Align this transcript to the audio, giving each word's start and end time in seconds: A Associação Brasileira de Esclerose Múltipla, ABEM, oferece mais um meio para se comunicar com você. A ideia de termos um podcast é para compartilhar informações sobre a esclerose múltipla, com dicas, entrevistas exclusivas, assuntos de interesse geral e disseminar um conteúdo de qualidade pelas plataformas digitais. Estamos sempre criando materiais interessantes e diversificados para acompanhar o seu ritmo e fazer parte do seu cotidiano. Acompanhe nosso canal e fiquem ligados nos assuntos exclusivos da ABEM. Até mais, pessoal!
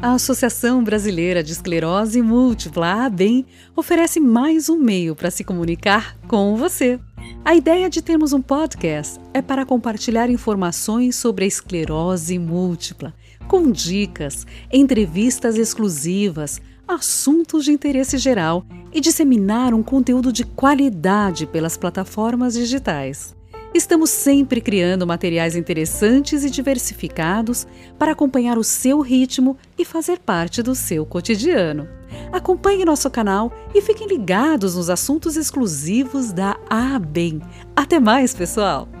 A 0.00 0.12
Associação 0.12 0.84
Brasileira 0.84 1.42
de 1.42 1.50
Esclerose 1.50 2.22
Múltipla, 2.22 3.06
ABEM, 3.06 3.44
oferece 3.74 4.20
mais 4.20 4.68
um 4.68 4.78
meio 4.78 5.16
para 5.16 5.28
se 5.28 5.42
comunicar 5.42 6.16
com 6.28 6.54
você. 6.54 7.00
A 7.44 7.56
ideia 7.56 7.90
de 7.90 8.00
termos 8.00 8.32
um 8.32 8.40
podcast 8.40 9.18
é 9.34 9.42
para 9.42 9.66
compartilhar 9.66 10.30
informações 10.30 11.16
sobre 11.16 11.44
a 11.44 11.48
esclerose 11.48 12.38
múltipla, 12.38 13.12
com 13.48 13.72
dicas, 13.72 14.46
entrevistas 14.72 15.56
exclusivas, 15.56 16.60
assuntos 16.86 17.64
de 17.64 17.72
interesse 17.72 18.18
geral 18.18 18.64
e 18.92 19.00
disseminar 19.00 19.74
um 19.74 19.82
conteúdo 19.82 20.32
de 20.32 20.44
qualidade 20.44 21.44
pelas 21.44 21.76
plataformas 21.76 22.54
digitais. 22.54 23.36
Estamos 23.74 24.10
sempre 24.10 24.60
criando 24.60 25.06
materiais 25.06 25.54
interessantes 25.54 26.42
e 26.42 26.50
diversificados 26.50 27.66
para 27.98 28.12
acompanhar 28.12 28.56
o 28.56 28.64
seu 28.64 29.00
ritmo 29.00 29.56
e 29.78 29.84
fazer 29.84 30.18
parte 30.18 30.62
do 30.62 30.74
seu 30.74 31.04
cotidiano. 31.04 31.86
Acompanhe 32.32 32.84
nosso 32.84 33.10
canal 33.10 33.52
e 33.74 33.82
fiquem 33.82 34.08
ligados 34.08 34.74
nos 34.74 34.88
assuntos 34.88 35.36
exclusivos 35.36 36.32
da 36.32 36.56
ABEM. 36.68 37.42
Até 37.76 38.00
mais, 38.00 38.34
pessoal! 38.34 38.97